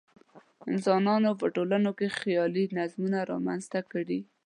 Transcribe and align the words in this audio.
انسانانو 0.71 1.31
په 1.39 1.47
ټولنو 1.55 1.91
کې 1.97 2.07
خیالي 2.19 2.63
نظمونه 2.77 3.19
رامنځته 3.31 3.79
کړي. 3.91 4.19